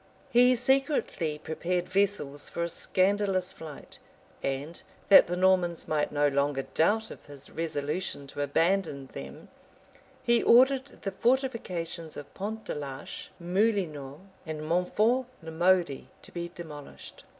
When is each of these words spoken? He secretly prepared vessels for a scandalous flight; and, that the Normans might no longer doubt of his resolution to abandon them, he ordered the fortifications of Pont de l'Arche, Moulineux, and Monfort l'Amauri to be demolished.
He 0.31 0.55
secretly 0.55 1.37
prepared 1.37 1.87
vessels 1.87 2.49
for 2.49 2.63
a 2.63 2.69
scandalous 2.69 3.53
flight; 3.53 3.99
and, 4.41 4.81
that 5.09 5.27
the 5.27 5.37
Normans 5.37 5.87
might 5.87 6.11
no 6.11 6.27
longer 6.27 6.63
doubt 6.73 7.11
of 7.11 7.27
his 7.27 7.51
resolution 7.51 8.25
to 8.25 8.41
abandon 8.41 9.11
them, 9.13 9.49
he 10.23 10.41
ordered 10.41 10.87
the 11.03 11.11
fortifications 11.11 12.17
of 12.17 12.33
Pont 12.33 12.65
de 12.65 12.73
l'Arche, 12.73 13.29
Moulineux, 13.39 14.21
and 14.43 14.65
Monfort 14.67 15.27
l'Amauri 15.43 16.07
to 16.23 16.31
be 16.31 16.49
demolished. 16.49 17.23